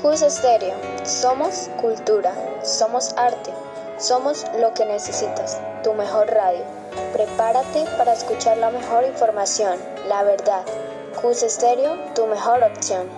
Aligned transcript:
Cus 0.00 0.22
Estéreo. 0.22 0.74
Somos 1.04 1.68
cultura, 1.80 2.32
somos 2.62 3.14
arte, 3.16 3.52
somos 3.98 4.46
lo 4.60 4.72
que 4.74 4.86
necesitas, 4.86 5.60
tu 5.82 5.92
mejor 5.94 6.28
radio. 6.28 6.64
Prepárate 7.12 7.84
para 7.96 8.12
escuchar 8.12 8.58
la 8.58 8.70
mejor 8.70 9.04
información, 9.04 9.76
la 10.08 10.22
verdad. 10.22 10.64
Cus 11.20 11.42
Estéreo, 11.42 11.96
tu 12.14 12.26
mejor 12.26 12.62
opción. 12.62 13.08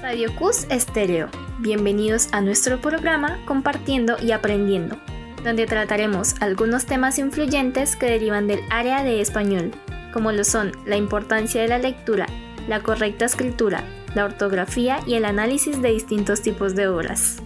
Radio 0.00 0.34
Cus 0.36 0.64
Estéreo. 0.70 1.28
Bienvenidos 1.58 2.28
a 2.32 2.40
nuestro 2.40 2.80
programa 2.80 3.44
Compartiendo 3.46 4.16
y 4.22 4.30
Aprendiendo, 4.32 4.96
donde 5.44 5.66
trataremos 5.66 6.40
algunos 6.40 6.86
temas 6.86 7.18
influyentes 7.18 7.96
que 7.96 8.06
derivan 8.06 8.46
del 8.46 8.60
área 8.70 9.02
de 9.02 9.20
español, 9.20 9.72
como 10.12 10.32
lo 10.32 10.44
son 10.44 10.72
la 10.86 10.96
importancia 10.96 11.62
de 11.62 11.68
la 11.68 11.78
lectura, 11.78 12.26
la 12.68 12.82
correcta 12.82 13.24
escritura, 13.24 13.82
la 14.14 14.24
ortografía 14.24 15.00
y 15.06 15.14
el 15.14 15.24
análisis 15.24 15.80
de 15.80 15.90
distintos 15.90 16.42
tipos 16.42 16.74
de 16.74 16.88
obras. 16.88 17.42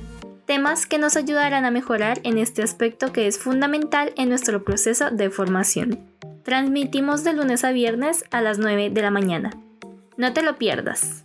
Temas 0.47 0.87
que 0.87 0.99
nos 0.99 1.17
ayudarán 1.17 1.65
a 1.65 1.71
mejorar 1.71 2.21
en 2.25 2.39
este 2.39 2.63
aspecto 2.63 3.13
que 3.13 3.27
es 3.27 3.39
fundamental 3.39 4.13
en 4.17 4.29
nuestro 4.29 4.65
proceso 4.65 5.11
de 5.11 5.31
formación. 5.31 6.01
Transmitimos 6.43 7.23
de 7.25 7.33
lunes 7.33 7.65
a 7.65 7.71
viernes 7.71 8.25
a 8.31 8.43
las 8.43 8.59
9 8.59 8.91
de 8.91 9.03
la 9.03 9.11
mañana. 9.11 9.51
No 10.17 10.33
te 10.33 10.43
lo 10.43 10.57
pierdas. 10.57 11.25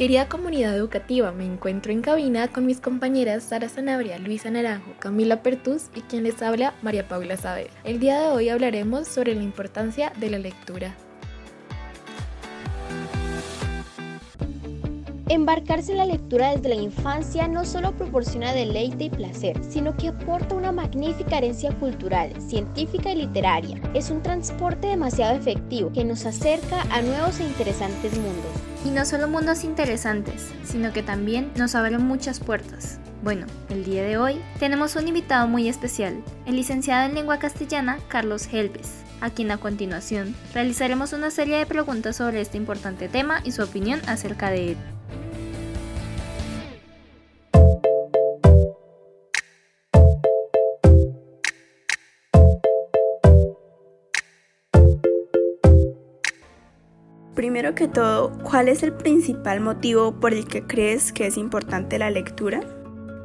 Querida 0.00 0.30
comunidad 0.30 0.74
educativa, 0.74 1.30
me 1.30 1.44
encuentro 1.44 1.92
en 1.92 2.00
cabina 2.00 2.48
con 2.48 2.64
mis 2.64 2.80
compañeras 2.80 3.42
Sara 3.42 3.68
Sanabria, 3.68 4.18
Luisa 4.18 4.50
Naranjo, 4.50 4.94
Camila 4.98 5.42
Pertús 5.42 5.90
y 5.94 6.00
quien 6.00 6.22
les 6.22 6.40
habla, 6.40 6.72
María 6.80 7.06
Paula 7.06 7.36
Saavedra. 7.36 7.70
El 7.84 8.00
día 8.00 8.18
de 8.18 8.28
hoy 8.28 8.48
hablaremos 8.48 9.06
sobre 9.06 9.34
la 9.34 9.42
importancia 9.42 10.10
de 10.18 10.30
la 10.30 10.38
lectura. 10.38 10.96
Embarcarse 15.28 15.92
en 15.92 15.98
la 15.98 16.06
lectura 16.06 16.52
desde 16.56 16.70
la 16.70 16.76
infancia 16.76 17.46
no 17.46 17.66
solo 17.66 17.92
proporciona 17.92 18.54
deleite 18.54 19.04
y 19.04 19.10
placer, 19.10 19.62
sino 19.62 19.94
que 19.98 20.08
aporta 20.08 20.54
una 20.54 20.72
magnífica 20.72 21.36
herencia 21.36 21.72
cultural, 21.74 22.32
científica 22.40 23.12
y 23.12 23.16
literaria. 23.16 23.78
Es 23.92 24.08
un 24.08 24.22
transporte 24.22 24.86
demasiado 24.86 25.36
efectivo 25.36 25.92
que 25.92 26.04
nos 26.04 26.24
acerca 26.24 26.80
a 26.90 27.02
nuevos 27.02 27.38
e 27.38 27.44
interesantes 27.44 28.16
mundos. 28.16 28.69
Y 28.84 28.90
no 28.90 29.04
solo 29.04 29.28
mundos 29.28 29.64
interesantes, 29.64 30.50
sino 30.64 30.92
que 30.92 31.02
también 31.02 31.50
nos 31.56 31.74
abren 31.74 32.02
muchas 32.02 32.40
puertas. 32.40 32.98
Bueno, 33.22 33.46
el 33.68 33.84
día 33.84 34.02
de 34.02 34.16
hoy 34.16 34.40
tenemos 34.58 34.96
un 34.96 35.06
invitado 35.06 35.46
muy 35.46 35.68
especial, 35.68 36.22
el 36.46 36.56
licenciado 36.56 37.06
en 37.06 37.14
lengua 37.14 37.38
castellana 37.38 37.98
Carlos 38.08 38.48
Helves, 38.50 39.02
a 39.20 39.28
quien 39.28 39.50
a 39.50 39.58
continuación 39.58 40.34
realizaremos 40.54 41.12
una 41.12 41.30
serie 41.30 41.58
de 41.58 41.66
preguntas 41.66 42.16
sobre 42.16 42.40
este 42.40 42.56
importante 42.56 43.08
tema 43.08 43.42
y 43.44 43.52
su 43.52 43.62
opinión 43.62 44.00
acerca 44.06 44.48
de 44.50 44.72
él. 44.72 44.76
Primero 57.34 57.74
que 57.74 57.86
todo, 57.86 58.32
¿cuál 58.42 58.68
es 58.68 58.82
el 58.82 58.92
principal 58.92 59.60
motivo 59.60 60.12
por 60.18 60.34
el 60.34 60.46
que 60.46 60.66
crees 60.66 61.12
que 61.12 61.26
es 61.26 61.36
importante 61.36 61.98
la 61.98 62.10
lectura? 62.10 62.60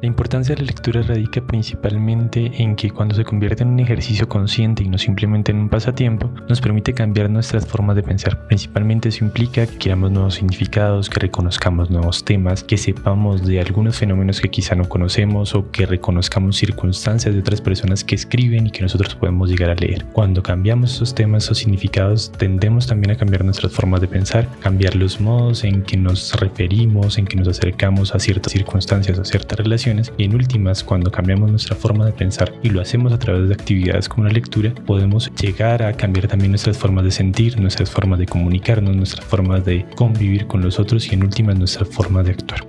La 0.02 0.08
importancia 0.08 0.54
de 0.54 0.60
la 0.60 0.66
lectura 0.66 1.00
radica 1.00 1.40
principalmente 1.40 2.52
en 2.62 2.76
que 2.76 2.90
cuando 2.90 3.14
se 3.14 3.24
convierte 3.24 3.62
en 3.62 3.70
un 3.70 3.80
ejercicio 3.80 4.28
consciente 4.28 4.82
y 4.82 4.88
no 4.88 4.98
simplemente 4.98 5.52
en 5.52 5.58
un 5.58 5.68
pasatiempo, 5.70 6.30
nos 6.50 6.60
permite 6.60 6.92
cambiar 6.92 7.30
nuestras 7.30 7.66
formas 7.66 7.96
de 7.96 8.02
pensar. 8.02 8.46
Principalmente 8.46 9.08
eso 9.08 9.24
implica 9.24 9.66
que 9.66 9.78
queramos 9.78 10.10
nuevos 10.10 10.34
significados, 10.34 11.08
que 11.08 11.20
reconozcamos 11.20 11.88
nuevos 11.90 12.22
temas, 12.26 12.62
que 12.62 12.76
sepamos 12.76 13.46
de 13.46 13.58
algunos 13.58 13.96
fenómenos 13.96 14.38
que 14.38 14.50
quizá 14.50 14.74
no 14.74 14.86
conocemos 14.86 15.54
o 15.54 15.70
que 15.70 15.86
reconozcamos 15.86 16.56
circunstancias 16.56 17.32
de 17.34 17.40
otras 17.40 17.62
personas 17.62 18.04
que 18.04 18.16
escriben 18.16 18.66
y 18.66 18.70
que 18.70 18.82
nosotros 18.82 19.14
podemos 19.14 19.48
llegar 19.48 19.70
a 19.70 19.76
leer. 19.76 20.04
Cuando 20.12 20.42
cambiamos 20.42 20.92
esos 20.92 21.14
temas, 21.14 21.44
esos 21.44 21.56
significados, 21.56 22.30
tendemos 22.32 22.86
también 22.86 23.12
a 23.12 23.16
cambiar 23.16 23.44
nuestras 23.44 23.72
formas 23.72 24.02
de 24.02 24.08
pensar, 24.08 24.46
cambiar 24.60 24.94
los 24.94 25.22
modos 25.22 25.64
en 25.64 25.80
que 25.82 25.96
nos 25.96 26.38
referimos, 26.38 27.16
en 27.16 27.24
que 27.24 27.36
nos 27.36 27.48
acercamos 27.48 28.14
a 28.14 28.18
ciertas 28.18 28.52
circunstancias 28.52 29.18
o 29.18 29.24
ciertas 29.24 29.58
relaciones 29.58 29.85
y 30.16 30.24
en 30.24 30.34
últimas, 30.34 30.82
cuando 30.82 31.12
cambiamos 31.12 31.48
nuestra 31.48 31.76
forma 31.76 32.06
de 32.06 32.12
pensar 32.12 32.52
y 32.62 32.70
lo 32.70 32.80
hacemos 32.80 33.12
a 33.12 33.18
través 33.18 33.46
de 33.48 33.54
actividades 33.54 34.08
como 34.08 34.26
la 34.26 34.32
lectura, 34.32 34.74
podemos 34.84 35.30
llegar 35.40 35.80
a 35.80 35.92
cambiar 35.92 36.26
también 36.26 36.50
nuestras 36.50 36.76
formas 36.76 37.04
de 37.04 37.12
sentir, 37.12 37.60
nuestras 37.60 37.88
formas 37.88 38.18
de 38.18 38.26
comunicarnos, 38.26 38.96
nuestras 38.96 39.24
formas 39.24 39.64
de 39.64 39.86
convivir 39.94 40.48
con 40.48 40.60
los 40.60 40.80
otros 40.80 41.06
y 41.06 41.14
en 41.14 41.22
últimas 41.22 41.56
nuestra 41.56 41.84
forma 41.84 42.24
de 42.24 42.32
actuar. 42.32 42.66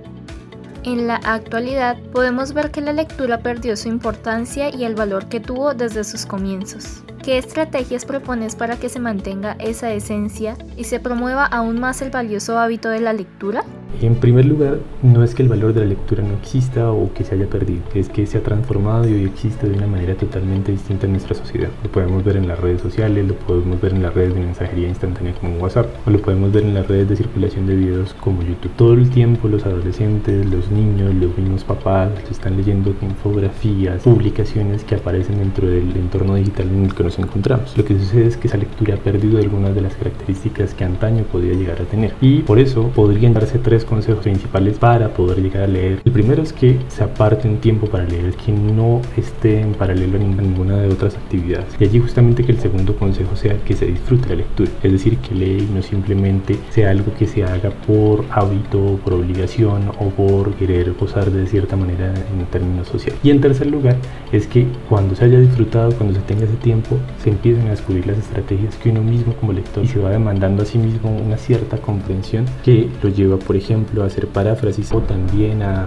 En 0.84 1.08
la 1.08 1.16
actualidad 1.16 1.98
podemos 2.12 2.52
ver 2.52 2.70
que 2.70 2.80
la 2.80 2.92
lectura 2.92 3.38
perdió 3.38 3.76
su 3.76 3.88
importancia 3.88 4.72
y 4.72 4.84
el 4.84 4.94
valor 4.94 5.28
que 5.28 5.40
tuvo 5.40 5.74
desde 5.74 6.04
sus 6.04 6.24
comienzos. 6.24 7.02
¿Qué 7.24 7.36
estrategias 7.36 8.04
propones 8.04 8.54
para 8.54 8.76
que 8.76 8.88
se 8.88 9.00
mantenga 9.00 9.56
esa 9.58 9.92
esencia 9.92 10.56
y 10.76 10.84
se 10.84 11.00
promueva 11.00 11.44
aún 11.46 11.80
más 11.80 12.00
el 12.00 12.10
valioso 12.10 12.58
hábito 12.58 12.90
de 12.90 13.00
la 13.00 13.12
lectura? 13.12 13.64
En 14.00 14.14
primer 14.14 14.44
lugar, 14.44 14.78
no 15.02 15.24
es 15.24 15.34
que 15.34 15.42
el 15.42 15.48
valor 15.48 15.72
de 15.72 15.80
la 15.80 15.86
lectura 15.86 16.22
no 16.22 16.34
exista 16.34 16.92
o 16.92 17.12
que 17.12 17.24
se 17.24 17.34
haya 17.34 17.46
perdido, 17.46 17.80
es 17.94 18.08
que 18.08 18.26
se 18.26 18.38
ha 18.38 18.42
transformado 18.42 19.08
y 19.08 19.14
hoy 19.14 19.24
existe 19.24 19.68
de 19.68 19.76
una 19.76 19.88
manera 19.88 20.14
totalmente 20.14 20.70
distinta 20.70 21.06
en 21.06 21.12
nuestra 21.12 21.34
sociedad. 21.34 21.68
Lo 21.82 21.90
podemos 21.90 22.22
ver 22.22 22.36
en 22.36 22.46
las 22.46 22.60
redes 22.60 22.80
sociales, 22.80 23.26
lo 23.26 23.34
podemos 23.34 23.80
ver 23.80 23.94
en 23.94 24.02
las 24.02 24.14
redes 24.14 24.34
de 24.34 24.40
mensajería 24.40 24.88
instantánea 24.88 25.34
como 25.34 25.56
WhatsApp, 25.56 25.86
o 26.06 26.10
lo 26.10 26.20
podemos 26.20 26.52
ver 26.52 26.62
en 26.62 26.74
las 26.74 26.86
redes 26.86 27.08
de 27.08 27.16
circulación 27.16 27.66
de 27.66 27.74
videos 27.74 28.14
como 28.14 28.42
YouTube. 28.42 28.70
Todo 28.76 28.94
el 28.94 29.10
tiempo 29.10 29.48
los 29.48 29.66
adolescentes, 29.66 30.46
los 30.46 30.70
niños, 30.70 31.12
los 31.14 31.36
mismos 31.36 31.64
papás 31.64 32.10
están 32.30 32.56
leyendo 32.56 32.94
infografías, 33.02 34.02
publicaciones 34.02 34.84
que 34.84 34.94
aparecen 34.94 35.38
dentro 35.38 35.66
del 35.66 35.96
entorno 35.96 36.36
digital 36.36 36.68
en 36.68 36.84
el 36.84 36.94
que 36.94 37.02
nos 37.02 37.18
encontramos. 37.18 37.76
Lo 37.76 37.84
que 37.84 37.98
sucede 37.98 38.26
es 38.26 38.36
que 38.36 38.46
esa 38.46 38.58
lectura 38.58 38.94
ha 38.94 38.98
perdido 38.98 39.38
algunas 39.38 39.74
de 39.74 39.80
las 39.80 39.94
características 39.96 40.74
que 40.74 40.84
antaño 40.84 41.24
podía 41.24 41.54
llegar 41.54 41.80
a 41.80 41.84
tener 41.84 42.12
y 42.20 42.42
por 42.42 42.60
eso 42.60 42.90
podrían 42.94 43.32
darse 43.32 43.58
tres 43.58 43.77
consejos 43.84 44.22
principales 44.22 44.78
para 44.78 45.08
poder 45.08 45.42
llegar 45.42 45.64
a 45.64 45.66
leer. 45.66 46.00
El 46.04 46.12
primero 46.12 46.42
es 46.42 46.52
que 46.52 46.78
se 46.88 47.04
aparte 47.04 47.48
un 47.48 47.58
tiempo 47.58 47.86
para 47.86 48.04
leer, 48.04 48.34
que 48.34 48.52
no 48.52 49.00
esté 49.16 49.60
en 49.60 49.72
paralelo 49.72 50.16
a 50.16 50.20
ninguna 50.20 50.76
de 50.76 50.88
otras 50.88 51.16
actividades. 51.16 51.74
Y 51.78 51.84
allí 51.84 51.98
justamente 51.98 52.44
que 52.44 52.52
el 52.52 52.60
segundo 52.60 52.96
consejo 52.96 53.36
sea 53.36 53.56
que 53.64 53.74
se 53.74 53.86
disfrute 53.86 54.28
la 54.30 54.36
lectura, 54.36 54.70
es 54.82 54.92
decir, 54.92 55.18
que 55.18 55.34
lee 55.34 55.66
y 55.68 55.74
no 55.74 55.82
simplemente 55.82 56.56
sea 56.70 56.90
algo 56.90 57.12
que 57.18 57.26
se 57.26 57.44
haga 57.44 57.70
por 57.86 58.24
hábito, 58.30 58.98
por 59.04 59.14
obligación 59.14 59.90
o 59.98 60.10
por 60.10 60.54
querer 60.54 60.92
posar 60.94 61.30
de 61.30 61.46
cierta 61.46 61.76
manera 61.76 62.12
en 62.32 62.44
términos 62.46 62.88
sociales. 62.88 63.18
Y 63.22 63.30
en 63.30 63.40
tercer 63.40 63.66
lugar 63.66 63.96
es 64.32 64.46
que 64.46 64.66
cuando 64.88 65.14
se 65.14 65.24
haya 65.24 65.38
disfrutado, 65.38 65.92
cuando 65.92 66.14
se 66.14 66.20
tenga 66.22 66.44
ese 66.44 66.56
tiempo, 66.56 66.96
se 67.22 67.30
empiecen 67.30 67.66
a 67.66 67.70
descubrir 67.70 68.06
las 68.06 68.18
estrategias 68.18 68.76
que 68.76 68.90
uno 68.90 69.02
mismo 69.02 69.32
como 69.34 69.52
lector 69.52 69.84
y 69.84 69.88
se 69.88 69.98
va 69.98 70.10
demandando 70.10 70.62
a 70.62 70.66
sí 70.66 70.78
mismo 70.78 71.10
una 71.10 71.36
cierta 71.36 71.78
comprensión 71.78 72.44
que 72.64 72.88
lo 73.02 73.08
lleva, 73.08 73.38
por 73.38 73.56
ejemplo, 73.56 73.67
ejemplo, 73.68 74.02
hacer 74.02 74.26
paráfrasis 74.28 74.92
o 74.92 75.00
también 75.00 75.62
a 75.62 75.86